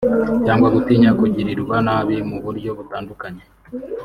cyangwa 0.45 0.67
gutinya 0.75 1.09
kugirirwa 1.19 1.75
nabi 1.85 2.15
mu 2.29 2.37
buryo 2.45 2.69
butandukanye 2.77 3.43